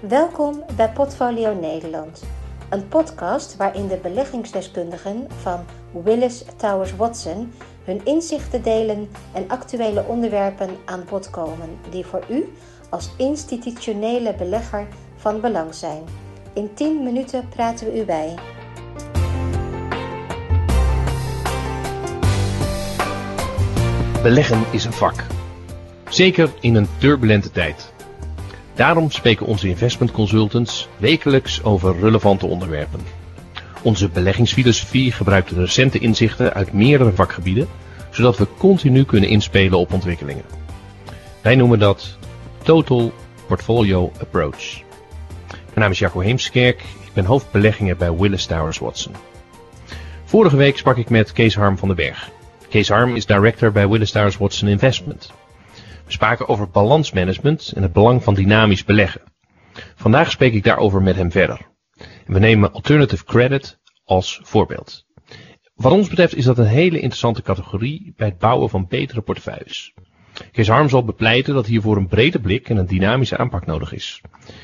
Welkom 0.00 0.64
bij 0.76 0.90
Portfolio 0.90 1.54
Nederland, 1.54 2.22
een 2.68 2.88
podcast 2.88 3.56
waarin 3.56 3.88
de 3.88 3.96
beleggingsdeskundigen 3.96 5.26
van 5.40 5.64
Willis 6.04 6.44
Towers 6.56 6.96
Watson 6.96 7.52
hun 7.84 8.00
inzichten 8.04 8.62
delen 8.62 9.08
en 9.34 9.48
actuele 9.48 10.04
onderwerpen 10.06 10.70
aan 10.84 11.04
bod 11.08 11.30
komen 11.30 11.78
die 11.90 12.06
voor 12.06 12.24
u 12.28 12.52
als 12.88 13.10
institutionele 13.16 14.34
belegger 14.34 14.86
van 15.16 15.40
belang 15.40 15.74
zijn. 15.74 16.02
In 16.52 16.74
10 16.74 17.02
minuten 17.02 17.48
praten 17.48 17.86
we 17.86 18.00
u 18.00 18.04
bij. 18.04 18.34
Beleggen 24.22 24.64
is 24.70 24.84
een 24.84 24.92
vak. 24.92 25.26
Zeker 26.08 26.50
in 26.60 26.74
een 26.74 26.88
turbulente 26.98 27.50
tijd. 27.50 27.96
Daarom 28.78 29.10
spreken 29.10 29.46
onze 29.46 29.68
investment 29.68 30.10
consultants 30.10 30.88
wekelijks 30.96 31.62
over 31.62 31.98
relevante 32.00 32.46
onderwerpen. 32.46 33.00
Onze 33.82 34.08
beleggingsfilosofie 34.08 35.12
gebruikt 35.12 35.50
recente 35.50 35.98
inzichten 35.98 36.54
uit 36.54 36.72
meerdere 36.72 37.12
vakgebieden, 37.12 37.68
zodat 38.10 38.38
we 38.38 38.46
continu 38.58 39.04
kunnen 39.04 39.28
inspelen 39.28 39.78
op 39.78 39.92
ontwikkelingen. 39.92 40.44
Wij 41.42 41.56
noemen 41.56 41.78
dat 41.78 42.18
Total 42.62 43.12
Portfolio 43.46 44.12
Approach. 44.20 44.80
Mijn 45.48 45.74
naam 45.74 45.90
is 45.90 45.98
Jacco 45.98 46.20
Heemskerk, 46.20 46.80
ik 46.80 47.12
ben 47.12 47.24
hoofdbeleggingen 47.24 47.96
bij 47.96 48.12
Willis 48.12 48.46
Towers 48.46 48.78
Watson. 48.78 49.14
Vorige 50.24 50.56
week 50.56 50.76
sprak 50.76 50.96
ik 50.96 51.10
met 51.10 51.32
Kees 51.32 51.54
Harm 51.54 51.78
van 51.78 51.88
den 51.88 51.96
Berg. 51.96 52.30
Kees 52.68 52.88
Harm 52.88 53.16
is 53.16 53.26
director 53.26 53.72
bij 53.72 53.88
Willis 53.88 54.10
Towers 54.10 54.36
Watson 54.36 54.68
Investment. 54.68 55.32
We 56.08 56.14
spraken 56.14 56.48
over 56.48 56.70
balansmanagement 56.70 57.72
en 57.74 57.82
het 57.82 57.92
belang 57.92 58.22
van 58.22 58.34
dynamisch 58.34 58.84
beleggen. 58.84 59.20
Vandaag 59.94 60.30
spreek 60.30 60.54
ik 60.54 60.64
daarover 60.64 61.02
met 61.02 61.16
hem 61.16 61.30
verder. 61.30 61.60
We 62.26 62.38
nemen 62.38 62.72
alternative 62.72 63.24
credit 63.24 63.78
als 64.04 64.40
voorbeeld. 64.42 65.06
Wat 65.74 65.92
ons 65.92 66.08
betreft 66.08 66.34
is 66.34 66.44
dat 66.44 66.58
een 66.58 66.66
hele 66.66 66.96
interessante 66.96 67.42
categorie 67.42 68.12
bij 68.16 68.26
het 68.26 68.38
bouwen 68.38 68.70
van 68.70 68.86
betere 68.86 69.20
portefeuilles. 69.20 69.94
Kees 70.52 70.68
Harm 70.68 70.88
zal 70.88 71.04
bepleiten 71.04 71.54
dat 71.54 71.66
hiervoor 71.66 71.96
een 71.96 72.08
brede 72.08 72.40
blik 72.40 72.68
en 72.68 72.76
een 72.76 72.86
dynamische 72.86 73.36
aanpak 73.36 73.66
nodig 73.66 73.92
is. 73.92 74.20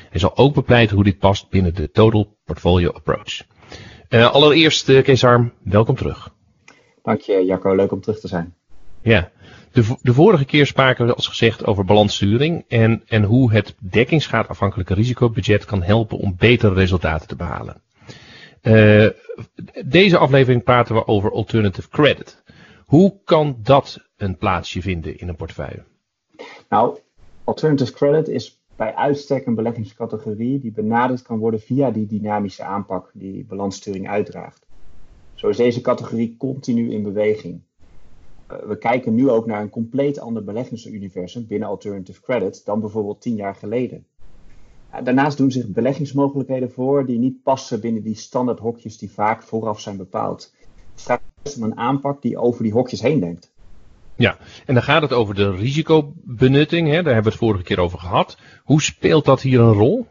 Hij 0.09 0.19
zal 0.19 0.37
ook 0.37 0.53
bepleiten 0.53 0.95
hoe 0.95 1.05
dit 1.05 1.19
past 1.19 1.49
binnen 1.49 1.75
de 1.75 1.91
Total 1.91 2.37
Portfolio 2.45 2.91
Approach. 2.91 3.43
Uh, 4.09 4.31
allereerst, 4.31 4.89
uh, 4.89 5.03
Kees 5.03 5.21
Harm, 5.21 5.53
welkom 5.63 5.95
terug. 5.95 6.33
Dank 7.03 7.21
je, 7.21 7.45
Jacco. 7.45 7.75
Leuk 7.75 7.91
om 7.91 8.01
terug 8.01 8.19
te 8.19 8.27
zijn. 8.27 8.55
Ja, 9.01 9.31
de, 9.75 9.97
de, 10.01 10.13
vorige 10.13 10.45
keer 10.45 10.65
spraken 10.65 11.05
we 11.05 11.13
als 11.13 11.27
gezegd 11.27 11.65
over 11.65 11.85
balanssturing 11.85 12.65
en, 12.67 13.03
en 13.07 13.23
hoe 13.23 13.51
het 13.51 13.75
dekkingsgraadafhankelijke 13.79 14.93
risicobudget 14.93 15.65
kan 15.65 15.83
helpen 15.83 16.17
om 16.17 16.35
betere 16.37 16.73
resultaten 16.73 17.27
te 17.27 17.35
behalen. 17.35 17.81
Uh, 18.61 19.09
deze 19.85 20.17
aflevering 20.17 20.63
praten 20.63 20.95
we 20.95 21.07
over 21.07 21.31
alternative 21.31 21.89
credit. 21.89 22.43
Hoe 22.85 23.19
kan 23.23 23.57
dat 23.63 23.99
een 24.17 24.37
plaatsje 24.37 24.81
vinden 24.81 25.17
in 25.17 25.27
een 25.27 25.35
portefeuille? 25.35 25.83
Nou, 26.69 26.97
alternative 27.43 27.91
credit 27.93 28.27
is 28.27 28.63
bij 28.75 28.95
uitstek 28.95 29.45
een 29.45 29.55
beleggingscategorie 29.55 30.59
die 30.59 30.71
benaderd 30.71 31.21
kan 31.21 31.37
worden 31.37 31.59
via 31.59 31.91
die 31.91 32.07
dynamische 32.07 32.63
aanpak 32.63 33.11
die 33.13 33.45
balanssturing 33.45 34.09
uitdraagt. 34.09 34.65
Zo 35.33 35.47
is 35.47 35.57
deze 35.57 35.81
categorie 35.81 36.35
continu 36.37 36.91
in 36.91 37.03
beweging. 37.03 37.61
Eh, 38.61 38.67
we 38.67 38.77
kijken 38.77 39.15
nu 39.15 39.29
ook 39.29 39.45
naar 39.45 39.61
een 39.61 39.69
compleet 39.69 40.19
ander 40.19 40.43
beleggingsuniversum 40.43 41.47
binnen 41.47 41.67
alternative 41.67 42.21
credit 42.21 42.65
dan 42.65 42.79
bijvoorbeeld 42.79 43.21
tien 43.21 43.35
jaar 43.35 43.55
geleden. 43.55 44.05
Daarnaast 45.03 45.37
doen 45.37 45.51
zich 45.51 45.67
beleggingsmogelijkheden 45.67 46.71
voor 46.71 47.05
die 47.05 47.19
niet 47.19 47.43
passen 47.43 47.79
binnen 47.79 48.03
die 48.03 48.15
standaard 48.15 48.59
hokjes 48.59 48.97
die 48.97 49.11
vaak 49.11 49.43
vooraf 49.43 49.79
zijn 49.79 49.97
bepaald. 49.97 50.53
Het 50.91 51.01
gaat 51.01 51.21
om 51.57 51.63
een 51.63 51.77
aanpak 51.77 52.21
die 52.21 52.37
over 52.37 52.63
die 52.63 52.71
hokjes 52.71 53.01
heen 53.01 53.19
denkt. 53.19 53.53
Ja, 54.15 54.37
en 54.65 54.73
dan 54.73 54.83
gaat 54.83 55.01
het 55.01 55.13
over 55.13 55.35
de 55.35 55.55
risicobenutting, 55.55 56.87
hè? 56.87 56.93
daar 56.93 57.13
hebben 57.13 57.23
we 57.23 57.29
het 57.29 57.47
vorige 57.47 57.63
keer 57.63 57.79
over 57.79 57.99
gehad. 57.99 58.37
Hoe 58.63 58.81
speelt 58.81 59.25
dat 59.25 59.41
hier 59.41 59.59
een 59.59 59.73
rol? 59.73 60.05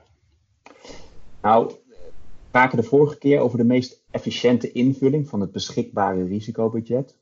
Nou, 1.43 1.67
we 1.67 2.13
spraken 2.49 2.77
de 2.77 2.83
vorige 2.83 3.19
keer 3.19 3.41
over 3.41 3.59
de 3.59 3.65
meest 3.65 4.03
efficiënte 4.11 4.73
invulling 4.73 5.29
van 5.29 5.41
het 5.41 5.53
beschikbare 5.53 6.25
risicobudget. 6.25 7.17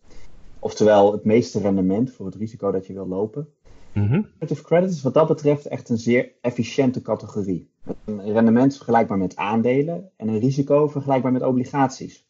Oftewel 0.64 1.12
het 1.12 1.24
meeste 1.24 1.60
rendement 1.60 2.12
voor 2.12 2.26
het 2.26 2.34
risico 2.34 2.70
dat 2.70 2.86
je 2.86 2.92
wil 2.92 3.08
lopen. 3.08 3.48
Mm 3.92 4.28
credit 4.62 4.90
is 4.90 5.02
wat 5.02 5.14
dat 5.14 5.28
betreft 5.28 5.66
echt 5.66 5.88
een 5.88 5.98
zeer 5.98 6.32
efficiënte 6.40 7.02
categorie. 7.02 7.70
Een 8.04 8.32
rendement 8.32 8.76
vergelijkbaar 8.76 9.18
met 9.18 9.36
aandelen 9.36 10.10
en 10.16 10.28
een 10.28 10.38
risico 10.38 10.88
vergelijkbaar 10.88 11.32
met 11.32 11.42
obligaties. 11.42 12.26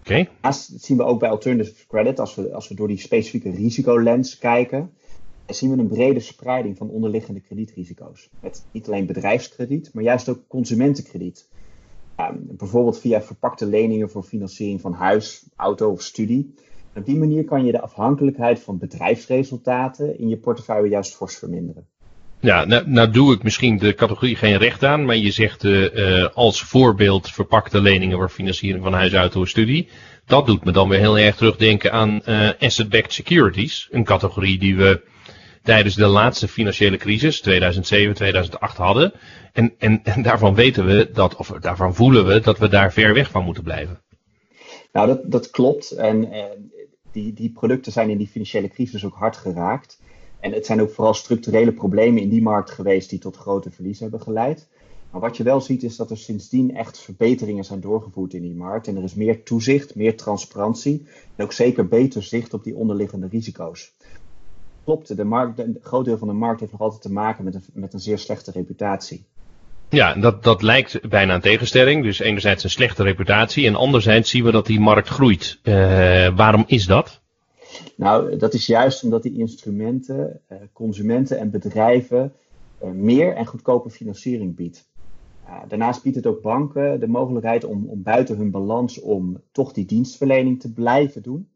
Oké. 0.00 0.10
Okay. 0.10 0.28
Dat 0.40 0.70
zien 0.76 0.96
we 0.96 1.02
ook 1.02 1.20
bij 1.20 1.28
alternative 1.28 1.86
credit. 1.86 2.20
Als 2.20 2.34
we, 2.34 2.54
als 2.54 2.68
we 2.68 2.74
door 2.74 2.88
die 2.88 2.98
specifieke 2.98 3.50
risicolens 3.50 4.38
kijken, 4.38 4.92
zien 5.46 5.70
we 5.70 5.78
een 5.78 5.88
brede 5.88 6.20
spreiding 6.20 6.76
van 6.76 6.90
onderliggende 6.90 7.40
kredietrisico's. 7.40 8.28
Met 8.40 8.64
niet 8.70 8.86
alleen 8.86 9.06
bedrijfskrediet, 9.06 9.90
maar 9.92 10.04
juist 10.04 10.28
ook 10.28 10.46
consumentenkrediet. 10.48 11.48
bijvoorbeeld 12.40 12.98
via 12.98 13.22
verpakte 13.22 13.66
leningen 13.66 14.10
voor 14.10 14.22
financiering 14.22 14.80
van 14.80 14.92
huis, 14.92 15.46
auto 15.56 15.90
of 15.90 16.02
studie. 16.02 16.54
Op 16.94 17.06
die 17.06 17.16
manier 17.16 17.44
kan 17.44 17.64
je 17.64 17.72
de 17.72 17.80
afhankelijkheid 17.80 18.60
van 18.60 18.78
bedrijfsresultaten 18.78 20.18
in 20.18 20.28
je 20.28 20.36
portefeuille 20.36 20.88
juist 20.88 21.16
fors 21.16 21.36
verminderen. 21.36 21.86
Ja, 22.40 22.64
nou, 22.64 22.88
nou 22.88 23.10
doe 23.10 23.34
ik 23.34 23.42
misschien 23.42 23.78
de 23.78 23.94
categorie 23.94 24.36
geen 24.36 24.56
recht 24.56 24.84
aan, 24.84 25.04
maar 25.04 25.16
je 25.16 25.30
zegt 25.30 25.64
uh, 25.64 26.26
als 26.34 26.62
voorbeeld 26.62 27.30
verpakte 27.30 27.80
leningen 27.80 28.16
voor 28.16 28.28
financiering 28.28 28.82
van 28.82 28.92
huis, 28.92 29.12
auto 29.12 29.40
of 29.40 29.48
studie. 29.48 29.88
Dat 30.26 30.46
doet 30.46 30.64
me 30.64 30.72
dan 30.72 30.88
weer 30.88 30.98
heel 30.98 31.18
erg 31.18 31.36
terugdenken 31.36 31.92
aan 31.92 32.20
uh, 32.26 32.50
asset-backed 32.58 33.12
securities. 33.12 33.88
Een 33.90 34.04
categorie 34.04 34.58
die 34.58 34.76
we 34.76 35.02
tijdens 35.62 35.94
de 35.94 36.06
laatste 36.06 36.48
financiële 36.48 36.96
crisis, 36.96 37.40
2007, 37.40 38.14
2008 38.14 38.76
hadden. 38.76 39.12
En, 39.52 39.74
en, 39.78 40.00
en 40.02 40.22
daarvan 40.22 40.54
weten 40.54 40.86
we 40.86 41.10
dat, 41.12 41.36
of 41.36 41.48
daarvan 41.48 41.94
voelen 41.94 42.26
we 42.26 42.40
dat 42.40 42.58
we 42.58 42.68
daar 42.68 42.92
ver 42.92 43.14
weg 43.14 43.30
van 43.30 43.44
moeten 43.44 43.62
blijven. 43.62 44.00
Nou, 44.92 45.06
dat, 45.06 45.30
dat 45.30 45.50
klopt. 45.50 45.90
En 45.90 46.32
die, 47.12 47.32
die 47.32 47.50
producten 47.50 47.92
zijn 47.92 48.10
in 48.10 48.18
die 48.18 48.28
financiële 48.28 48.68
crisis 48.68 49.04
ook 49.04 49.14
hard 49.14 49.36
geraakt. 49.36 50.00
En 50.40 50.52
het 50.52 50.66
zijn 50.66 50.80
ook 50.80 50.90
vooral 50.90 51.14
structurele 51.14 51.72
problemen 51.72 52.22
in 52.22 52.28
die 52.28 52.42
markt 52.42 52.70
geweest 52.70 53.10
die 53.10 53.18
tot 53.18 53.36
grote 53.36 53.70
verliezen 53.70 54.02
hebben 54.02 54.22
geleid. 54.22 54.68
Maar 55.10 55.20
wat 55.20 55.36
je 55.36 55.42
wel 55.42 55.60
ziet 55.60 55.82
is 55.82 55.96
dat 55.96 56.10
er 56.10 56.18
sindsdien 56.18 56.76
echt 56.76 56.98
verbeteringen 56.98 57.64
zijn 57.64 57.80
doorgevoerd 57.80 58.34
in 58.34 58.42
die 58.42 58.54
markt. 58.54 58.86
En 58.86 58.96
er 58.96 59.02
is 59.02 59.14
meer 59.14 59.42
toezicht, 59.42 59.94
meer 59.94 60.16
transparantie 60.16 61.06
en 61.36 61.44
ook 61.44 61.52
zeker 61.52 61.88
beter 61.88 62.22
zicht 62.22 62.54
op 62.54 62.64
die 62.64 62.76
onderliggende 62.76 63.26
risico's. 63.26 63.94
Klopt, 64.84 65.16
de 65.16 65.24
markt, 65.24 65.58
een 65.58 65.78
groot 65.80 66.04
deel 66.04 66.18
van 66.18 66.28
de 66.28 66.34
markt 66.34 66.60
heeft 66.60 66.72
nog 66.72 66.80
altijd 66.80 67.02
te 67.02 67.12
maken 67.12 67.44
met 67.44 67.54
een, 67.54 67.62
met 67.72 67.92
een 67.92 68.00
zeer 68.00 68.18
slechte 68.18 68.50
reputatie. 68.50 69.24
Ja, 69.92 70.14
dat, 70.14 70.42
dat 70.42 70.62
lijkt 70.62 71.08
bijna 71.08 71.34
een 71.34 71.40
tegenstelling. 71.40 72.02
Dus 72.02 72.18
enerzijds 72.18 72.64
een 72.64 72.70
slechte 72.70 73.02
reputatie 73.02 73.66
en 73.66 73.74
anderzijds 73.74 74.30
zien 74.30 74.44
we 74.44 74.50
dat 74.50 74.66
die 74.66 74.80
markt 74.80 75.08
groeit. 75.08 75.58
Uh, 75.62 75.74
waarom 76.36 76.64
is 76.66 76.86
dat? 76.86 77.20
Nou, 77.96 78.36
dat 78.36 78.54
is 78.54 78.66
juist 78.66 79.02
omdat 79.04 79.22
die 79.22 79.38
instrumenten, 79.38 80.40
uh, 80.52 80.58
consumenten 80.72 81.38
en 81.38 81.50
bedrijven 81.50 82.32
uh, 82.82 82.90
meer 82.90 83.34
en 83.34 83.46
goedkope 83.46 83.90
financiering 83.90 84.56
biedt. 84.56 84.88
daarnaast 85.68 86.02
biedt 86.02 86.16
het 86.16 86.26
ook 86.26 86.42
banken 86.42 87.00
de 87.00 87.08
mogelijkheid 87.08 87.64
om, 87.64 87.86
om 87.88 88.02
buiten 88.02 88.36
hun 88.36 88.50
balans 88.50 89.00
om 89.00 89.40
toch 89.50 89.72
die 89.72 89.84
dienstverlening 89.84 90.60
te 90.60 90.72
blijven 90.72 91.22
doen. 91.22 91.48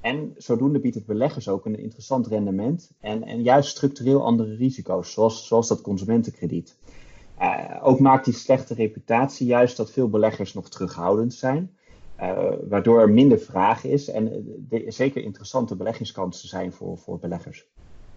En 0.00 0.34
zodoende 0.36 0.78
biedt 0.78 0.94
het 0.94 1.06
beleggers 1.06 1.48
ook 1.48 1.66
een 1.66 1.78
interessant 1.78 2.26
rendement 2.26 2.90
en, 3.00 3.22
en 3.22 3.42
juist 3.42 3.70
structureel 3.70 4.24
andere 4.24 4.54
risico's, 4.54 5.12
zoals, 5.12 5.46
zoals 5.46 5.68
dat 5.68 5.80
consumentenkrediet. 5.80 6.76
Uh, 7.40 7.64
ook 7.82 8.00
maakt 8.00 8.24
die 8.24 8.34
slechte 8.34 8.74
reputatie 8.74 9.46
juist 9.46 9.76
dat 9.76 9.92
veel 9.92 10.08
beleggers 10.08 10.54
nog 10.54 10.68
terughoudend 10.68 11.34
zijn. 11.34 11.70
Uh, 12.22 12.38
waardoor 12.68 13.00
er 13.00 13.10
minder 13.10 13.38
vraag 13.38 13.84
is 13.84 14.10
en 14.10 14.44
zeker 14.86 15.22
interessante 15.22 15.76
beleggingskansen 15.76 16.48
zijn 16.48 16.72
voor, 16.72 16.98
voor 16.98 17.18
beleggers. 17.18 17.64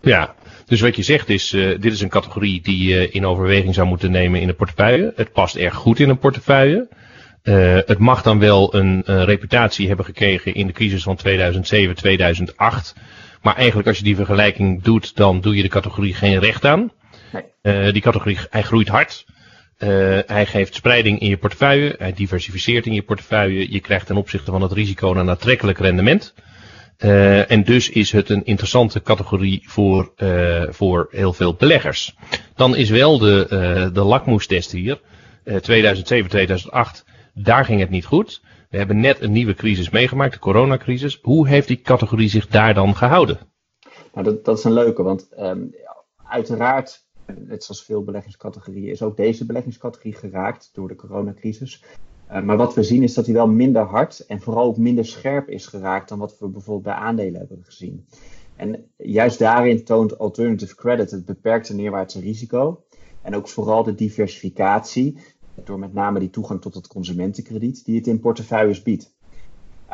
Ja, 0.01 0.35
dus 0.65 0.81
wat 0.81 0.95
je 0.95 1.03
zegt 1.03 1.29
is, 1.29 1.53
uh, 1.53 1.79
dit 1.79 1.93
is 1.93 2.01
een 2.01 2.09
categorie 2.09 2.61
die 2.61 2.87
je 2.87 3.09
in 3.09 3.25
overweging 3.25 3.73
zou 3.73 3.87
moeten 3.87 4.11
nemen 4.11 4.41
in 4.41 4.49
een 4.49 4.55
portefeuille. 4.55 5.13
Het 5.15 5.31
past 5.31 5.55
erg 5.55 5.75
goed 5.75 5.99
in 5.99 6.09
een 6.09 6.17
portefeuille. 6.17 6.87
het 7.85 7.97
mag 7.97 8.21
dan 8.21 8.39
wel 8.39 8.75
een 8.75 9.03
reputatie 9.05 9.87
hebben 9.87 10.05
gekregen 10.05 10.53
in 10.53 10.67
de 10.67 10.73
crisis 10.73 11.03
van 11.03 11.15
2007, 11.15 11.95
2008. 11.95 12.95
Maar 13.41 13.55
eigenlijk 13.55 13.87
als 13.87 13.97
je 13.97 14.03
die 14.03 14.15
vergelijking 14.15 14.81
doet, 14.81 15.15
dan 15.15 15.41
doe 15.41 15.55
je 15.55 15.61
de 15.61 15.67
categorie 15.67 16.13
geen 16.13 16.39
recht 16.39 16.65
aan. 16.65 16.91
Nee. 17.33 17.85
Uh, 17.85 17.93
die 17.93 18.01
categorie, 18.01 18.37
hij 18.49 18.63
groeit 18.63 18.87
hard. 18.87 19.25
Uh, 19.77 19.89
hij 20.25 20.45
geeft 20.45 20.75
spreiding 20.75 21.19
in 21.19 21.29
je 21.29 21.37
portefeuille. 21.37 21.95
Hij 21.97 22.13
diversificeert 22.13 22.85
in 22.85 22.93
je 22.93 23.01
portefeuille. 23.01 23.71
Je 23.71 23.79
krijgt 23.79 24.05
ten 24.05 24.17
opzichte 24.17 24.51
van 24.51 24.61
het 24.61 24.71
risico 24.71 25.15
een 25.15 25.29
aantrekkelijk 25.29 25.79
rendement. 25.79 26.33
Uh, 26.99 27.51
en 27.51 27.63
dus 27.63 27.89
is 27.89 28.11
het 28.11 28.29
een 28.29 28.45
interessante 28.45 29.01
categorie 29.01 29.63
voor, 29.65 30.13
uh, 30.17 30.63
voor 30.69 31.07
heel 31.11 31.33
veel 31.33 31.53
beleggers. 31.53 32.15
Dan 32.55 32.75
is 32.75 32.89
wel 32.89 33.17
de, 33.17 33.89
de 33.93 34.03
lakmoestest 34.03 34.71
hier. 34.71 35.01
2007, 35.61 36.29
2008, 36.29 37.05
daar 37.33 37.65
ging 37.65 37.79
het 37.79 37.89
niet 37.89 38.05
goed. 38.05 38.41
We 38.69 38.77
hebben 38.77 38.99
net 38.99 39.21
een 39.21 39.31
nieuwe 39.31 39.53
crisis 39.53 39.89
meegemaakt, 39.89 40.33
de 40.33 40.39
coronacrisis. 40.39 41.19
Hoe 41.21 41.47
heeft 41.47 41.67
die 41.67 41.81
categorie 41.81 42.29
zich 42.29 42.47
daar 42.47 42.73
dan 42.73 42.95
gehouden? 42.95 43.39
Nou, 44.13 44.25
dat, 44.25 44.45
dat 44.45 44.57
is 44.57 44.63
een 44.63 44.73
leuke, 44.73 45.03
want 45.03 45.27
um, 45.39 45.75
uiteraard, 46.27 47.05
net 47.39 47.63
zoals 47.63 47.85
veel 47.85 48.03
beleggingscategorieën, 48.03 48.91
is 48.91 49.01
ook 49.01 49.17
deze 49.17 49.45
beleggingscategorie 49.45 50.13
geraakt 50.13 50.69
door 50.73 50.87
de 50.87 50.95
coronacrisis. 50.95 51.83
Uh, 52.31 52.41
maar 52.41 52.57
wat 52.57 52.73
we 52.73 52.83
zien 52.83 53.03
is 53.03 53.13
dat 53.13 53.25
hij 53.25 53.33
wel 53.33 53.47
minder 53.47 53.81
hard 53.81 54.25
en 54.25 54.41
vooral 54.41 54.65
ook 54.65 54.77
minder 54.77 55.05
scherp 55.05 55.49
is 55.49 55.65
geraakt 55.65 56.09
dan 56.09 56.19
wat 56.19 56.39
we 56.39 56.47
bijvoorbeeld 56.47 56.95
bij 56.95 57.03
aandelen 57.03 57.39
hebben 57.39 57.63
gezien. 57.63 58.05
En 58.55 58.85
juist 58.97 59.39
daarin 59.39 59.83
toont 59.83 60.17
alternative 60.17 60.75
credit 60.75 61.11
het 61.11 61.25
beperkte 61.25 61.75
neerwaartse 61.75 62.19
risico. 62.19 62.83
En 63.21 63.35
ook 63.35 63.47
vooral 63.47 63.83
de 63.83 63.95
diversificatie, 63.95 65.17
door 65.63 65.79
met 65.79 65.93
name 65.93 66.19
die 66.19 66.29
toegang 66.29 66.61
tot 66.61 66.73
het 66.73 66.87
consumentenkrediet, 66.87 67.85
die 67.85 67.97
het 67.97 68.07
in 68.07 68.19
portefeuilles 68.19 68.81
biedt. 68.81 69.13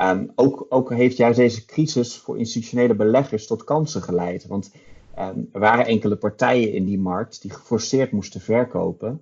Um, 0.01 0.31
ook, 0.35 0.65
ook, 0.69 0.93
heeft 0.93 1.17
juist 1.17 1.37
deze 1.37 1.65
crisis 1.65 2.17
voor 2.17 2.37
institutionele 2.37 2.95
beleggers 2.95 3.47
tot 3.47 3.63
kansen 3.63 4.01
geleid. 4.01 4.47
Want 4.47 4.71
er 5.19 5.59
waren 5.59 5.85
enkele 5.85 6.15
partijen 6.15 6.73
in 6.73 6.85
die 6.85 6.99
markt 6.99 7.41
die 7.41 7.51
geforceerd 7.51 8.11
moesten 8.11 8.41
verkopen. 8.41 9.21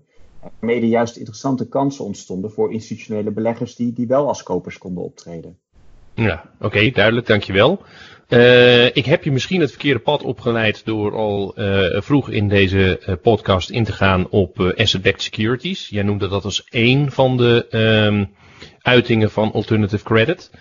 Waarmee 0.59 0.81
er 0.81 0.87
juist 0.87 1.15
interessante 1.15 1.67
kansen 1.67 2.05
ontstonden 2.05 2.51
voor 2.51 2.73
institutionele 2.73 3.31
beleggers 3.31 3.75
die, 3.75 3.93
die 3.93 4.07
wel 4.07 4.27
als 4.27 4.43
kopers 4.43 4.77
konden 4.77 5.03
optreden. 5.03 5.57
Ja, 6.13 6.49
oké, 6.61 6.89
duidelijk, 6.89 7.27
dankjewel. 7.27 7.81
Uh, 8.29 8.85
ik 8.85 9.05
heb 9.05 9.23
je 9.23 9.31
misschien 9.31 9.61
het 9.61 9.69
verkeerde 9.69 9.99
pad 9.99 10.23
opgeleid 10.23 10.85
door 10.85 11.15
al 11.15 11.53
uh, 11.59 12.01
vroeg 12.01 12.29
in 12.29 12.47
deze 12.47 13.01
uh, 13.07 13.15
podcast 13.21 13.69
in 13.69 13.83
te 13.83 13.91
gaan 13.91 14.29
op 14.29 14.59
asset-backed 14.59 15.21
securities. 15.21 15.89
Jij 15.89 16.03
noemde 16.03 16.27
dat 16.27 16.43
als 16.43 16.63
één 16.69 17.11
van 17.11 17.37
de 17.37 17.67
um, 17.71 18.29
uitingen 18.81 19.31
van 19.31 19.51
alternative 19.51 20.03
credit. 20.03 20.51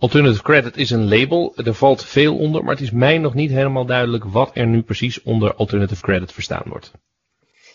Alternative 0.00 0.42
credit 0.42 0.76
is 0.76 0.90
een 0.90 1.08
label, 1.08 1.52
er 1.56 1.74
valt 1.74 2.04
veel 2.04 2.36
onder, 2.38 2.64
maar 2.64 2.72
het 2.72 2.82
is 2.82 2.90
mij 2.90 3.18
nog 3.18 3.34
niet 3.34 3.50
helemaal 3.50 3.86
duidelijk 3.86 4.24
wat 4.24 4.50
er 4.54 4.66
nu 4.66 4.82
precies 4.82 5.22
onder 5.22 5.54
alternative 5.54 6.02
credit 6.02 6.32
verstaan 6.32 6.62
wordt. 6.66 6.92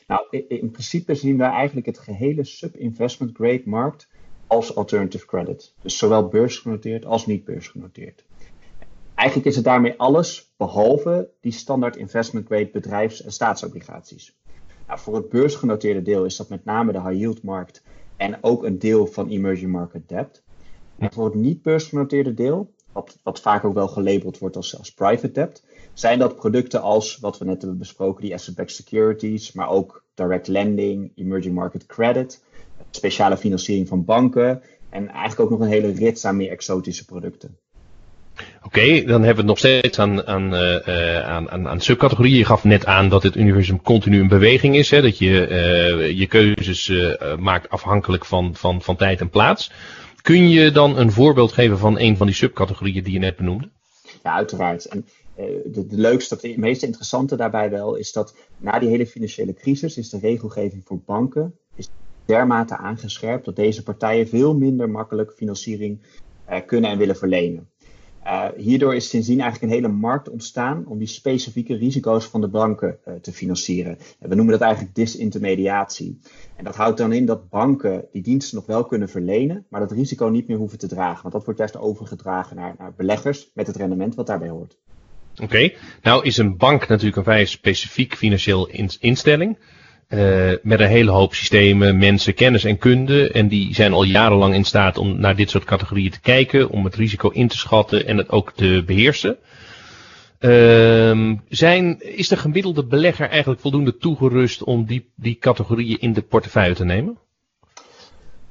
Nou, 0.07 0.43
in 0.47 0.71
principe 0.71 1.15
zien 1.15 1.37
wij 1.37 1.49
eigenlijk 1.49 1.85
het 1.85 1.99
gehele 1.99 2.43
sub-investment 2.43 3.35
grade 3.35 3.61
markt 3.65 4.07
als 4.47 4.75
alternative 4.75 5.25
credit. 5.25 5.73
Dus 5.81 5.97
zowel 5.97 6.27
beursgenoteerd 6.27 7.05
als 7.05 7.25
niet 7.25 7.45
beursgenoteerd. 7.45 8.23
Eigenlijk 9.15 9.47
is 9.47 9.55
het 9.55 9.65
daarmee 9.65 9.93
alles 9.97 10.53
behalve 10.57 11.29
die 11.41 11.51
standaard 11.51 11.95
investment 11.95 12.45
grade 12.45 12.69
bedrijfs- 12.71 13.23
en 13.23 13.31
staatsobligaties. 13.31 14.35
Nou, 14.87 14.99
voor 14.99 15.15
het 15.15 15.29
beursgenoteerde 15.29 16.01
deel 16.01 16.25
is 16.25 16.35
dat 16.35 16.49
met 16.49 16.65
name 16.65 16.91
de 16.91 17.01
high 17.01 17.19
yield 17.19 17.43
markt 17.43 17.83
en 18.17 18.37
ook 18.41 18.63
een 18.63 18.79
deel 18.79 19.07
van 19.07 19.29
emerging 19.29 19.71
market 19.71 20.09
debt. 20.09 20.43
En 20.97 21.13
voor 21.13 21.25
het 21.25 21.35
niet 21.35 21.61
beursgenoteerde 21.61 22.33
deel, 22.33 22.73
wat, 22.91 23.17
wat 23.23 23.41
vaak 23.41 23.63
ook 23.63 23.73
wel 23.73 23.87
gelabeld 23.87 24.37
wordt 24.37 24.55
als, 24.55 24.77
als 24.77 24.93
private 24.93 25.31
debt, 25.31 25.63
zijn 25.93 26.19
dat 26.19 26.35
producten 26.35 26.81
als 26.81 27.17
wat 27.17 27.37
we 27.37 27.45
net 27.45 27.61
hebben 27.61 27.77
besproken, 27.77 28.23
die 28.23 28.33
asset-backed 28.33 28.71
securities, 28.71 29.51
maar 29.51 29.69
ook 29.69 30.03
direct 30.13 30.47
lending, 30.47 31.11
emerging 31.15 31.55
market 31.55 31.85
credit, 31.85 32.43
speciale 32.91 33.37
financiering 33.37 33.87
van 33.87 34.05
banken 34.05 34.61
en 34.89 35.09
eigenlijk 35.09 35.39
ook 35.39 35.49
nog 35.49 35.59
een 35.59 35.73
hele 35.73 35.91
rits 35.91 36.25
aan 36.25 36.37
meer 36.37 36.51
exotische 36.51 37.05
producten. 37.05 37.57
Oké, 38.63 39.03
dan 39.03 39.23
hebben 39.23 39.25
we 39.25 39.25
het 39.25 39.45
nog 39.45 39.57
steeds 39.57 39.99
aan, 39.99 40.27
aan, 40.27 40.53
uh, 40.53 41.19
aan, 41.19 41.49
aan, 41.49 41.67
aan 41.67 41.81
subcategorieën. 41.81 42.37
Je 42.37 42.45
gaf 42.45 42.63
net 42.63 42.85
aan 42.85 43.09
dat 43.09 43.23
het 43.23 43.35
universum 43.35 43.81
continu 43.81 44.19
in 44.19 44.27
beweging 44.27 44.75
is. 44.75 44.89
Hè? 44.89 45.01
Dat 45.01 45.17
je 45.17 45.47
uh, 45.49 46.19
je 46.19 46.27
keuzes 46.27 46.91
maakt 47.39 47.69
afhankelijk 47.69 48.25
van, 48.25 48.55
van, 48.55 48.81
van 48.81 48.95
tijd 48.95 49.19
en 49.19 49.29
plaats. 49.29 49.71
Kun 50.25 50.49
je 50.49 50.71
dan 50.71 50.97
een 50.97 51.11
voorbeeld 51.11 51.51
geven 51.51 51.77
van 51.77 51.99
een 51.99 52.17
van 52.17 52.25
die 52.25 52.35
subcategorieën 52.35 53.03
die 53.03 53.13
je 53.13 53.19
net 53.19 53.35
benoemde? 53.35 53.69
Ja, 54.23 54.33
uiteraard. 54.33 54.85
En 54.85 55.05
de, 55.35 55.85
de 55.87 55.97
leukste, 55.97 56.35
het 56.35 56.57
meest 56.57 56.83
interessante 56.83 57.35
daarbij 57.35 57.69
wel 57.69 57.95
is 57.95 58.11
dat 58.11 58.35
na 58.57 58.79
die 58.79 58.89
hele 58.89 59.07
financiële 59.07 59.53
crisis 59.53 59.97
is 59.97 60.09
de 60.09 60.19
regelgeving 60.19 60.83
voor 60.85 60.99
banken 61.05 61.59
is 61.75 61.89
dermate 62.25 62.77
aangescherpt 62.77 63.45
dat 63.45 63.55
deze 63.55 63.83
partijen 63.83 64.27
veel 64.27 64.57
minder 64.57 64.89
makkelijk 64.89 65.33
financiering 65.33 66.05
kunnen 66.65 66.89
en 66.89 66.97
willen 66.97 67.17
verlenen. 67.17 67.69
Uh, 68.25 68.47
hierdoor 68.55 68.95
is 68.95 69.09
sindsdien 69.09 69.39
eigenlijk 69.39 69.71
een 69.71 69.81
hele 69.81 69.93
markt 69.93 70.29
ontstaan 70.29 70.85
om 70.87 70.97
die 70.97 71.07
specifieke 71.07 71.75
risico's 71.75 72.25
van 72.25 72.41
de 72.41 72.47
banken 72.47 72.97
uh, 73.07 73.13
te 73.13 73.31
financieren. 73.31 73.97
En 74.19 74.29
we 74.29 74.35
noemen 74.35 74.53
dat 74.53 74.61
eigenlijk 74.61 74.95
disintermediatie. 74.95 76.19
En 76.55 76.63
dat 76.63 76.75
houdt 76.75 76.97
dan 76.97 77.13
in 77.13 77.25
dat 77.25 77.49
banken 77.49 78.05
die 78.11 78.21
diensten 78.21 78.57
nog 78.57 78.65
wel 78.65 78.85
kunnen 78.85 79.09
verlenen, 79.09 79.65
maar 79.69 79.79
dat 79.79 79.91
risico 79.91 80.27
niet 80.27 80.47
meer 80.47 80.57
hoeven 80.57 80.77
te 80.77 80.87
dragen. 80.87 81.21
Want 81.21 81.33
dat 81.33 81.45
wordt 81.45 81.59
juist 81.59 81.77
overgedragen 81.77 82.55
naar, 82.55 82.75
naar 82.77 82.93
beleggers 82.97 83.49
met 83.53 83.67
het 83.67 83.75
rendement 83.75 84.15
wat 84.15 84.27
daarbij 84.27 84.49
hoort. 84.49 84.77
Oké, 85.41 85.73
nou 86.01 86.25
is 86.25 86.37
een 86.37 86.57
bank 86.57 86.87
natuurlijk 86.87 87.17
een 87.17 87.23
vrij 87.23 87.45
specifiek 87.45 88.15
financieel 88.15 88.69
instelling. 88.99 89.57
Uh, 90.09 90.51
met 90.61 90.79
een 90.79 90.87
hele 90.87 91.11
hoop 91.11 91.33
systemen, 91.33 91.97
mensen, 91.97 92.33
kennis 92.33 92.63
en 92.63 92.77
kunde. 92.77 93.31
En 93.31 93.47
die 93.47 93.73
zijn 93.73 93.93
al 93.93 94.03
jarenlang 94.03 94.53
in 94.53 94.63
staat 94.63 94.97
om 94.97 95.19
naar 95.19 95.35
dit 95.35 95.49
soort 95.49 95.63
categorieën 95.63 96.11
te 96.11 96.19
kijken, 96.19 96.69
om 96.69 96.85
het 96.85 96.95
risico 96.95 97.29
in 97.29 97.47
te 97.47 97.57
schatten 97.57 98.07
en 98.07 98.17
het 98.17 98.29
ook 98.29 98.53
te 98.53 98.83
beheersen. 98.85 99.37
Uh, 100.39 101.31
zijn, 101.49 102.01
is 102.01 102.27
de 102.27 102.37
gemiddelde 102.37 102.85
belegger 102.85 103.29
eigenlijk 103.29 103.61
voldoende 103.61 103.97
toegerust 103.97 104.63
om 104.63 104.85
die, 104.85 105.11
die 105.15 105.37
categorieën 105.37 105.99
in 105.99 106.13
de 106.13 106.21
portefeuille 106.21 106.75
te 106.75 106.85
nemen? 106.85 107.17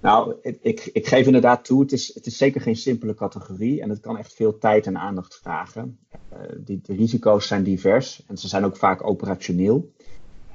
Nou, 0.01 0.35
ik, 0.43 0.91
ik 0.93 1.07
geef 1.07 1.27
inderdaad 1.27 1.65
toe, 1.65 1.81
het 1.81 1.93
is, 1.93 2.15
het 2.15 2.27
is 2.27 2.37
zeker 2.37 2.61
geen 2.61 2.77
simpele 2.77 3.15
categorie 3.15 3.81
en 3.81 3.89
het 3.89 4.01
kan 4.01 4.19
echt 4.19 4.35
veel 4.35 4.59
tijd 4.59 4.87
en 4.87 4.99
aandacht 4.99 5.39
vragen. 5.43 5.99
Uh, 6.33 6.39
die, 6.57 6.81
de 6.83 6.95
risico's 6.95 7.47
zijn 7.47 7.63
divers 7.63 8.23
en 8.27 8.37
ze 8.37 8.49
zijn 8.49 8.65
ook 8.65 8.77
vaak 8.77 9.07
operationeel. 9.07 9.93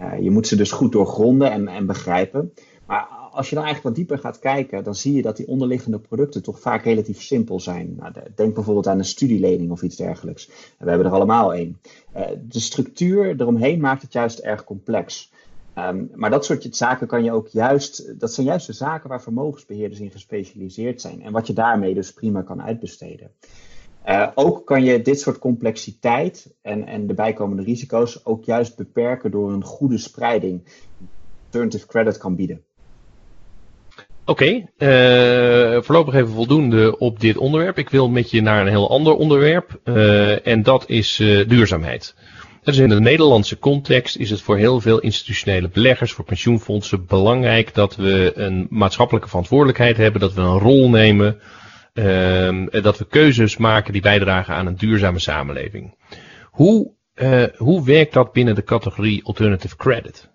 Uh, 0.01 0.19
je 0.19 0.31
moet 0.31 0.47
ze 0.47 0.55
dus 0.55 0.71
goed 0.71 0.91
doorgronden 0.91 1.51
en, 1.51 1.67
en 1.67 1.85
begrijpen. 1.85 2.53
Maar 2.85 3.07
als 3.31 3.49
je 3.49 3.55
dan 3.55 3.63
eigenlijk 3.63 3.95
wat 3.95 4.05
dieper 4.05 4.23
gaat 4.23 4.39
kijken, 4.39 4.83
dan 4.83 4.95
zie 4.95 5.13
je 5.13 5.21
dat 5.21 5.37
die 5.37 5.47
onderliggende 5.47 5.99
producten 5.99 6.43
toch 6.43 6.59
vaak 6.59 6.83
relatief 6.83 7.21
simpel 7.21 7.59
zijn. 7.59 7.95
Nou, 7.97 8.13
denk 8.35 8.53
bijvoorbeeld 8.53 8.87
aan 8.87 8.97
een 8.97 9.05
studielening 9.05 9.71
of 9.71 9.81
iets 9.81 9.95
dergelijks. 9.95 10.49
We 10.77 10.89
hebben 10.89 11.07
er 11.07 11.13
allemaal 11.13 11.53
één. 11.53 11.79
Uh, 12.15 12.25
de 12.47 12.59
structuur 12.59 13.41
eromheen 13.41 13.79
maakt 13.79 14.01
het 14.01 14.13
juist 14.13 14.39
erg 14.39 14.63
complex. 14.63 15.31
Um, 15.77 16.09
maar 16.15 16.29
dat 16.29 16.45
soort 16.45 16.75
zaken 16.75 17.07
kan 17.07 17.23
je 17.23 17.31
ook 17.31 17.47
juist, 17.47 18.19
dat 18.19 18.33
zijn 18.33 18.45
juist 18.45 18.68
de 18.68 18.73
zaken 18.73 19.09
waar 19.09 19.21
vermogensbeheerders 19.21 19.99
in 19.99 20.11
gespecialiseerd 20.11 21.01
zijn. 21.01 21.21
En 21.21 21.31
wat 21.31 21.47
je 21.47 21.53
daarmee 21.53 21.94
dus 21.94 22.13
prima 22.13 22.41
kan 22.41 22.61
uitbesteden. 22.61 23.31
Uh, 24.09 24.28
ook 24.35 24.66
kan 24.66 24.83
je 24.83 25.01
dit 25.01 25.19
soort 25.19 25.39
complexiteit 25.39 26.54
en, 26.61 26.87
en 26.87 27.07
de 27.07 27.13
bijkomende 27.13 27.63
risico's 27.63 28.21
ook 28.23 28.44
juist 28.44 28.75
beperken 28.75 29.31
door 29.31 29.51
een 29.51 29.63
goede 29.63 29.97
spreiding 29.97 30.61
alternative 31.45 31.87
credit 31.87 32.18
kan 32.18 32.35
bieden. 32.35 32.61
Oké, 34.25 34.45
uh, 34.78 35.81
voorlopig 35.81 36.13
even 36.13 36.30
voldoende 36.30 36.97
op 36.97 37.19
dit 37.19 37.37
onderwerp. 37.37 37.78
Ik 37.78 37.89
wil 37.89 38.09
met 38.09 38.31
je 38.31 38.42
naar 38.42 38.61
een 38.61 38.68
heel 38.68 38.89
ander 38.89 39.13
onderwerp 39.13 39.80
uh, 39.83 40.47
en 40.47 40.63
dat 40.63 40.89
is 40.89 41.16
duurzaamheid. 41.47 42.16
Dus 42.63 42.78
in 42.78 42.89
de 42.89 42.99
Nederlandse 42.99 43.59
context 43.59 44.18
is 44.18 44.30
het 44.30 44.42
voor 44.42 44.57
heel 44.57 44.81
veel 44.81 44.99
institutionele 44.99 45.69
beleggers, 45.69 46.11
voor 46.11 46.25
pensioenfondsen 46.25 47.06
belangrijk 47.06 47.73
dat 47.73 47.95
we 47.95 48.31
een 48.35 48.68
maatschappelijke 48.69 49.30
verantwoordelijkheid 49.30 49.97
hebben, 49.97 50.21
dat 50.21 50.33
we 50.33 50.42
een 50.42 50.59
rol 50.59 50.89
nemen 50.89 51.39
uh, 51.99 52.83
dat 52.83 52.97
we 52.97 53.07
keuzes 53.07 53.57
maken 53.57 53.94
die 53.94 54.01
bijdragen 54.01 54.56
aan 54.56 54.65
een 54.65 54.75
duurzame 54.75 55.19
samenleving. 55.19 55.95
Hoe, 56.51 56.91
uh, 57.15 57.44
hoe 57.57 57.85
werkt 57.85 58.13
dat 58.13 58.31
binnen 58.31 58.56
de 58.56 58.63
categorie 58.63 59.23
alternative 59.23 59.75
credit? 59.75 60.29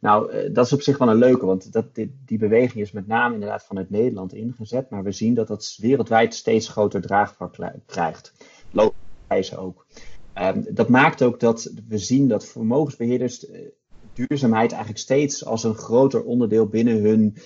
Nou, 0.00 0.32
uh, 0.32 0.54
dat 0.54 0.66
is 0.66 0.72
op 0.72 0.82
zich 0.82 0.98
wel 0.98 1.08
een 1.08 1.16
leuke, 1.16 1.46
want 1.46 1.72
dat, 1.72 1.94
die, 1.94 2.38
beweging 2.38 2.84
is 2.84 2.92
met 2.92 3.06
name 3.06 3.34
inderdaad 3.34 3.64
vanuit 3.64 3.90
Nederland 3.90 4.34
ingezet, 4.34 4.90
maar 4.90 5.02
we 5.02 5.12
zien 5.12 5.34
dat 5.34 5.48
dat 5.48 5.76
wereldwijd 5.80 6.34
steeds 6.34 6.68
groter 6.68 7.00
draagvlak 7.00 7.56
krijgt. 7.86 8.32
Loopwijze 8.70 9.56
ook. 9.56 9.86
Um, 10.34 10.66
dat 10.70 10.88
maakt 10.88 11.22
ook 11.22 11.40
dat 11.40 11.72
we 11.88 11.98
zien 11.98 12.28
dat 12.28 12.46
vermogensbeheerders 12.46 13.46
eh, 13.46 13.60
duurzaamheid 14.12 14.70
eigenlijk 14.70 15.00
steeds 15.00 15.44
als 15.44 15.64
een 15.64 15.74
groter 15.74 16.22
onderdeel 16.22 16.66
binnen 16.66 17.02
hun 17.02 17.36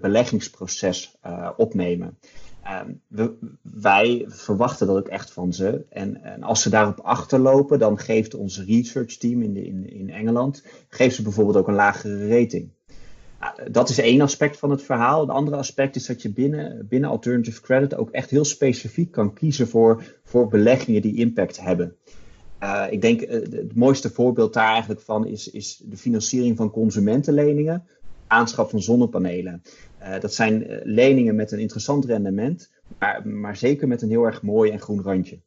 beleggingsproces 0.00 1.16
opnemen. 1.56 2.18
Um, 2.70 3.00
we, 3.06 3.34
wij 3.62 4.24
verwachten 4.28 4.86
dat 4.86 4.96
ook 4.96 5.08
echt 5.08 5.30
van 5.30 5.52
ze. 5.52 5.84
En, 5.88 6.22
en, 6.22 6.42
als 6.42 6.62
ze 6.62 6.70
daarop 6.70 7.00
achterlopen, 7.00 7.78
dan 7.78 7.98
geeft 7.98 8.34
ons 8.34 8.64
research 8.64 9.16
team 9.16 9.42
in, 9.42 9.54
de, 9.54 9.66
in, 9.66 9.90
in 9.90 10.10
Engeland 10.10 10.64
geeft 10.88 11.14
ze 11.14 11.22
bijvoorbeeld 11.22 11.56
ook 11.56 11.68
een 11.68 11.74
lagere 11.74 12.28
rating. 12.28 12.70
Nou, 13.40 13.70
dat 13.70 13.88
is 13.88 13.98
één 13.98 14.20
aspect 14.20 14.56
van 14.56 14.70
het 14.70 14.82
verhaal. 14.82 15.20
Het 15.20 15.30
andere 15.30 15.56
aspect 15.56 15.96
is 15.96 16.06
dat 16.06 16.22
je 16.22 16.32
binnen, 16.32 16.86
binnen 16.88 17.10
alternative 17.10 17.60
credit 17.60 17.96
ook 17.96 18.10
echt 18.10 18.30
heel 18.30 18.44
specifiek 18.44 19.10
kan 19.10 19.32
kiezen 19.32 19.68
voor, 19.68 20.20
voor 20.24 20.48
beleggingen 20.48 21.02
die 21.02 21.16
impact 21.16 21.60
hebben. 21.60 21.96
Uh, 22.62 22.86
ik 22.90 23.00
denk 23.00 23.20
uh, 23.20 23.30
het 23.30 23.74
mooiste 23.74 24.10
voorbeeld 24.10 24.52
daar 24.52 24.68
eigenlijk 24.68 25.00
van 25.00 25.26
is, 25.26 25.50
is 25.50 25.82
de 25.84 25.96
financiering 25.96 26.56
van 26.56 26.70
consumentenleningen, 26.70 27.86
aanschaf 28.28 28.70
van 28.70 28.82
zonnepanelen. 28.82 29.62
Uh, 30.02 30.20
dat 30.20 30.34
zijn 30.34 30.80
leningen 30.82 31.34
met 31.34 31.52
een 31.52 31.58
interessant 31.58 32.04
rendement, 32.04 32.70
maar, 32.98 33.28
maar 33.28 33.56
zeker 33.56 33.88
met 33.88 34.02
een 34.02 34.08
heel 34.08 34.24
erg 34.24 34.42
mooi 34.42 34.70
en 34.70 34.80
groen 34.80 35.02
randje. 35.02 35.38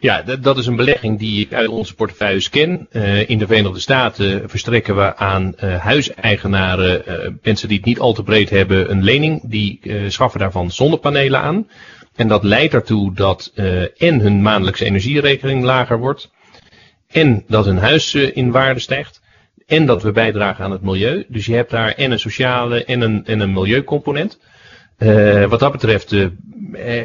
Ja, 0.00 0.22
dat 0.22 0.58
is 0.58 0.66
een 0.66 0.76
belegging 0.76 1.18
die 1.18 1.40
ik 1.40 1.52
uit 1.52 1.68
onze 1.68 1.94
portefeuilles 1.94 2.48
ken. 2.48 2.88
Uh, 2.92 3.28
in 3.28 3.38
de 3.38 3.46
Verenigde 3.46 3.80
Staten 3.80 4.50
verstrekken 4.50 4.96
we 4.96 5.16
aan 5.16 5.54
huiseigenaren, 5.58 7.02
mensen 7.42 7.68
die 7.68 7.76
het 7.76 7.86
niet 7.86 7.98
al 7.98 8.12
te 8.12 8.22
breed 8.22 8.50
hebben, 8.50 8.90
een 8.90 9.02
lening. 9.02 9.40
Die 9.44 9.80
schaffen 10.08 10.40
daarvan 10.40 10.70
zonnepanelen 10.70 11.40
aan. 11.40 11.68
En 12.14 12.28
dat 12.28 12.44
leidt 12.44 12.74
ertoe 12.74 13.14
dat 13.14 13.52
en 13.96 14.20
hun 14.20 14.42
maandelijkse 14.42 14.84
energierekening 14.84 15.64
lager 15.64 15.98
wordt. 15.98 16.30
En 17.06 17.44
dat 17.48 17.64
hun 17.64 17.78
huis 17.78 18.14
in 18.14 18.50
waarde 18.50 18.80
stijgt. 18.80 19.21
En 19.72 19.86
dat 19.86 20.02
we 20.02 20.12
bijdragen 20.12 20.64
aan 20.64 20.70
het 20.70 20.82
milieu. 20.82 21.24
Dus 21.28 21.46
je 21.46 21.54
hebt 21.54 21.70
daar 21.70 21.92
en 21.92 22.10
een 22.10 22.18
sociale 22.18 22.84
en 22.84 23.00
een, 23.00 23.26
en 23.26 23.40
een 23.40 23.52
milieucomponent. 23.52 24.38
wat 25.48 25.60
dat 25.60 25.72
betreft 25.72 26.10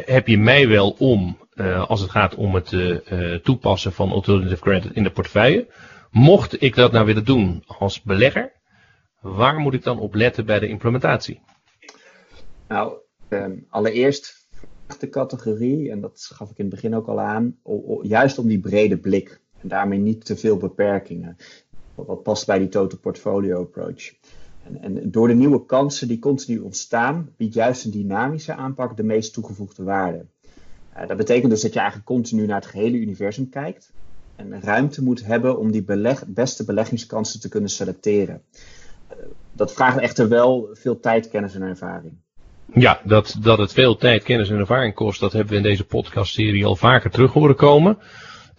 heb 0.05 0.27
je 0.27 0.37
mij 0.37 0.67
wel 0.67 0.95
om 0.99 1.37
uh, 1.55 1.89
als 1.89 2.01
het 2.01 2.09
gaat 2.09 2.35
om 2.35 2.55
het 2.55 2.75
toepassen 3.43 3.93
van 3.93 4.11
alternative 4.11 4.61
credit 4.61 4.91
in 4.93 5.03
de 5.03 5.11
portefeuille. 5.11 5.67
Mocht 6.11 6.61
ik 6.61 6.75
dat 6.75 6.91
nou 6.91 7.05
willen 7.05 7.25
doen 7.25 7.63
als 7.67 8.01
belegger, 8.01 8.51
waar 9.21 9.59
moet 9.59 9.73
ik 9.73 9.83
dan 9.83 9.99
op 9.99 10.15
letten 10.15 10.45
bij 10.45 10.59
de 10.59 10.67
implementatie? 10.67 11.41
Nou, 12.67 12.93
um, 13.29 13.65
allereerst 13.69 14.47
de 14.99 15.09
categorie, 15.09 15.91
en 15.91 16.01
dat 16.01 16.29
gaf 16.33 16.49
ik 16.49 16.57
in 16.57 16.65
het 16.65 16.73
begin 16.73 16.95
ook 16.95 17.07
al 17.07 17.19
aan, 17.19 17.57
juist 18.01 18.37
om 18.37 18.47
die 18.47 18.59
brede 18.59 18.97
blik 18.97 19.41
en 19.61 19.67
daarmee 19.67 19.99
niet 19.99 20.25
te 20.25 20.37
veel 20.37 20.57
beperkingen. 20.57 21.37
Wat 22.05 22.23
past 22.23 22.45
bij 22.45 22.59
die 22.59 22.69
total 22.69 22.99
portfolio 22.99 23.61
approach. 23.61 24.13
En, 24.63 24.81
en, 24.81 25.11
door 25.11 25.27
de 25.27 25.33
nieuwe 25.33 25.65
kansen 25.65 26.07
die 26.07 26.19
continu 26.19 26.59
ontstaan, 26.59 27.29
biedt 27.37 27.53
juist 27.53 27.85
een 27.85 27.91
dynamische 27.91 28.53
aanpak 28.53 28.97
de 28.97 29.03
meest 29.03 29.33
toegevoegde 29.33 29.83
waarde. 29.83 30.25
Uh, 30.97 31.07
dat 31.07 31.17
betekent 31.17 31.51
dus 31.51 31.61
dat 31.61 31.73
je 31.73 31.79
eigenlijk 31.79 32.07
continu 32.07 32.45
naar 32.45 32.61
het 32.61 32.69
gehele 32.69 32.97
universum 32.97 33.49
kijkt 33.49 33.91
en 34.35 34.61
ruimte 34.61 35.03
moet 35.03 35.25
hebben 35.25 35.59
om 35.59 35.71
die 35.71 35.85
beste 36.27 36.65
beleggingskansen 36.65 37.39
te 37.39 37.49
kunnen 37.49 37.69
selecteren. 37.69 38.41
Uh, 39.11 39.17
dat 39.51 39.73
vraagt 39.73 39.97
echter 39.97 40.29
wel 40.29 40.69
veel 40.73 40.99
tijd, 40.99 41.29
kennis 41.29 41.55
en 41.55 41.61
ervaring. 41.61 42.13
Ja, 42.73 43.01
dat, 43.03 43.37
dat 43.41 43.57
het 43.57 43.73
veel 43.73 43.95
tijd, 43.95 44.23
kennis 44.23 44.49
en 44.49 44.57
ervaring 44.57 44.93
kost, 44.93 45.19
dat 45.19 45.31
hebben 45.31 45.51
we 45.51 45.57
in 45.57 45.63
deze 45.63 45.85
podcastserie 45.85 46.65
al 46.65 46.75
vaker 46.75 47.11
terug 47.11 47.33
horen 47.33 47.55
komen. 47.55 47.97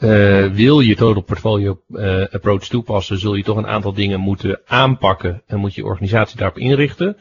Uh, 0.00 0.52
wil 0.52 0.80
je 0.80 0.96
total 0.96 1.22
portfolio 1.22 1.82
uh, 1.88 2.26
approach 2.30 2.68
toepassen, 2.68 3.18
zul 3.18 3.34
je 3.34 3.42
toch 3.42 3.56
een 3.56 3.66
aantal 3.66 3.92
dingen 3.92 4.20
moeten 4.20 4.60
aanpakken 4.64 5.42
en 5.46 5.58
moet 5.58 5.74
je 5.74 5.84
organisatie 5.84 6.36
daarop 6.36 6.58
inrichten. 6.58 7.16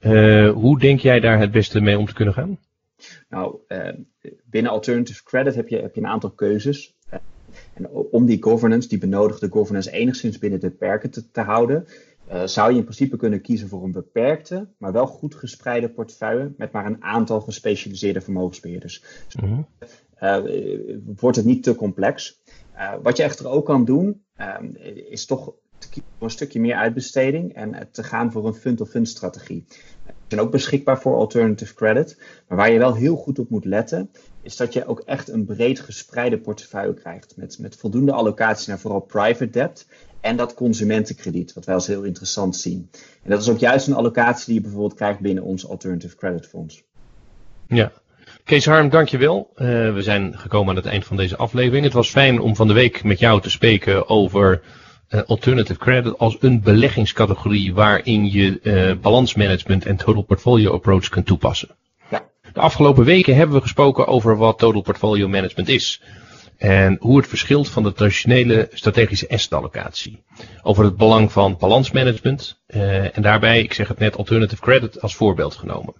Uh, 0.00 0.50
hoe 0.50 0.78
denk 0.78 1.00
jij 1.00 1.20
daar 1.20 1.38
het 1.38 1.50
beste 1.50 1.80
mee 1.80 1.98
om 1.98 2.06
te 2.06 2.14
kunnen 2.14 2.34
gaan? 2.34 2.58
Nou, 3.28 3.58
binnen 4.44 4.72
alternative 4.72 5.22
credit 5.22 5.54
heb 5.54 5.68
je, 5.68 5.76
heb 5.76 5.94
je 5.94 6.00
een 6.00 6.06
aantal 6.06 6.30
keuzes. 6.30 6.94
En 7.74 7.88
om 7.88 8.26
die 8.26 8.42
governance, 8.42 8.88
die 8.88 8.98
benodigde 8.98 9.48
governance 9.50 9.90
enigszins 9.90 10.38
binnen 10.38 10.60
de 10.60 10.70
perken 10.70 11.10
te, 11.10 11.30
te 11.30 11.40
houden, 11.40 11.86
zou 12.44 12.70
je 12.70 12.78
in 12.78 12.84
principe 12.84 13.16
kunnen 13.16 13.40
kiezen 13.40 13.68
voor 13.68 13.84
een 13.84 13.92
beperkte, 13.92 14.68
maar 14.78 14.92
wel 14.92 15.06
goed 15.06 15.34
gespreide 15.34 15.88
portefeuille 15.88 16.52
met 16.56 16.72
maar 16.72 16.86
een 16.86 17.02
aantal 17.02 17.40
gespecialiseerde 17.40 18.20
vermogensbeheerders. 18.20 19.04
-hmm. 19.28 19.66
Uh, 20.20 20.38
wordt 21.16 21.36
het 21.36 21.46
niet 21.46 21.62
te 21.62 21.74
complex. 21.74 22.40
Uh, 22.74 22.94
wat 23.02 23.16
je 23.16 23.22
echter 23.22 23.48
ook 23.48 23.66
kan 23.66 23.84
doen, 23.84 24.24
is 25.08 25.26
toch 25.26 25.52
te 25.78 25.88
kiezen 25.88 26.10
voor 26.16 26.26
een 26.26 26.32
stukje 26.32 26.60
meer 26.60 26.74
uitbesteding 26.74 27.54
en 27.54 27.88
te 27.92 28.02
gaan 28.02 28.32
voor 28.32 28.46
een 28.46 28.54
fund-of-fund 28.54 29.08
strategie 29.08 29.66
zijn 30.28 30.40
ook 30.40 30.50
beschikbaar 30.50 31.00
voor 31.00 31.16
alternative 31.16 31.74
credit. 31.74 32.18
Maar 32.48 32.58
waar 32.58 32.70
je 32.70 32.78
wel 32.78 32.94
heel 32.94 33.16
goed 33.16 33.38
op 33.38 33.50
moet 33.50 33.64
letten, 33.64 34.10
is 34.42 34.56
dat 34.56 34.72
je 34.72 34.86
ook 34.86 35.00
echt 35.00 35.28
een 35.28 35.44
breed 35.44 35.80
gespreide 35.80 36.38
portefeuille 36.38 36.94
krijgt. 36.94 37.36
Met, 37.36 37.58
met 37.58 37.76
voldoende 37.76 38.12
allocatie 38.12 38.68
naar 38.68 38.78
vooral 38.78 39.00
private 39.00 39.50
debt 39.50 39.86
en 40.20 40.36
dat 40.36 40.54
consumentenkrediet, 40.54 41.52
wat 41.52 41.64
wij 41.64 41.74
als 41.74 41.86
heel 41.86 42.02
interessant 42.02 42.56
zien. 42.56 42.90
En 43.22 43.30
dat 43.30 43.40
is 43.40 43.48
ook 43.48 43.58
juist 43.58 43.86
een 43.86 43.94
allocatie 43.94 44.44
die 44.46 44.54
je 44.54 44.60
bijvoorbeeld 44.60 44.94
krijgt 44.94 45.20
binnen 45.20 45.44
ons 45.44 45.68
alternative 45.68 46.16
credit 46.16 46.46
fonds. 46.46 46.84
Ja. 47.66 47.92
Kees 48.46 48.66
Harm, 48.66 48.88
dankjewel. 48.88 49.50
Uh, 49.56 49.66
we 49.94 50.02
zijn 50.02 50.38
gekomen 50.38 50.68
aan 50.68 50.76
het 50.76 50.86
eind 50.86 51.04
van 51.04 51.16
deze 51.16 51.36
aflevering. 51.36 51.84
Het 51.84 51.92
was 51.92 52.10
fijn 52.10 52.40
om 52.40 52.56
van 52.56 52.66
de 52.66 52.72
week 52.72 53.04
met 53.04 53.18
jou 53.18 53.40
te 53.40 53.50
spreken 53.50 54.08
over 54.08 54.62
uh, 55.10 55.20
alternative 55.22 55.78
credit 55.78 56.18
als 56.18 56.36
een 56.40 56.60
beleggingscategorie 56.60 57.74
waarin 57.74 58.30
je 58.30 58.60
uh, 58.62 58.92
balansmanagement 59.00 59.86
en 59.86 59.96
total 59.96 60.22
portfolio 60.22 60.72
approach 60.72 61.08
kunt 61.08 61.26
toepassen. 61.26 61.68
Ja. 62.10 62.28
De 62.52 62.60
afgelopen 62.60 63.04
weken 63.04 63.36
hebben 63.36 63.56
we 63.56 63.62
gesproken 63.62 64.06
over 64.06 64.36
wat 64.36 64.58
total 64.58 64.82
portfolio 64.82 65.28
management 65.28 65.68
is. 65.68 66.02
En 66.56 66.96
hoe 67.00 67.16
het 67.16 67.28
verschilt 67.28 67.68
van 67.68 67.82
de 67.82 67.92
traditionele 67.92 68.68
strategische 68.72 69.28
asset-allocatie. 69.28 70.24
Over 70.62 70.84
het 70.84 70.96
belang 70.96 71.32
van 71.32 71.56
balansmanagement. 71.58 72.62
En 72.66 73.22
daarbij, 73.22 73.62
ik 73.62 73.72
zeg 73.72 73.88
het 73.88 73.98
net, 73.98 74.16
alternative 74.16 74.62
credit 74.62 75.00
als 75.00 75.14
voorbeeld 75.14 75.54
genomen. 75.54 75.94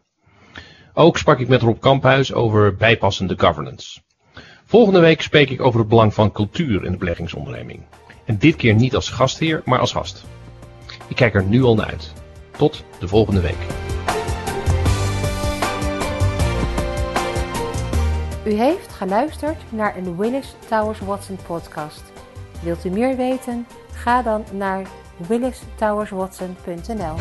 Ook 0.98 1.18
sprak 1.18 1.38
ik 1.38 1.48
met 1.48 1.62
Rob 1.62 1.80
Kamphuis 1.80 2.32
over 2.32 2.76
bijpassende 2.76 3.34
governance. 3.38 4.00
Volgende 4.64 5.00
week 5.00 5.22
spreek 5.22 5.50
ik 5.50 5.60
over 5.60 5.80
het 5.80 5.88
belang 5.88 6.14
van 6.14 6.32
cultuur 6.32 6.84
in 6.84 6.92
de 6.92 6.98
beleggingsonderneming. 6.98 7.82
En 8.24 8.38
dit 8.38 8.56
keer 8.56 8.74
niet 8.74 8.94
als 8.94 9.08
gastheer, 9.08 9.62
maar 9.64 9.78
als 9.78 9.92
gast. 9.92 10.24
Ik 11.08 11.16
kijk 11.16 11.34
er 11.34 11.44
nu 11.44 11.62
al 11.62 11.74
naar 11.74 11.86
uit. 11.86 12.12
Tot 12.56 12.84
de 12.98 13.08
volgende 13.08 13.40
week. 13.40 13.58
U 18.44 18.52
heeft 18.52 18.92
geluisterd 18.92 19.62
naar 19.68 19.96
een 19.96 20.16
Willis 20.16 20.54
Towers 20.68 21.00
Watson 21.00 21.38
podcast. 21.46 22.02
Wilt 22.62 22.84
u 22.84 22.90
meer 22.90 23.16
weten? 23.16 23.66
Ga 23.92 24.22
dan 24.22 24.44
naar 24.52 24.86
willistowerswatson.nl 25.16 27.14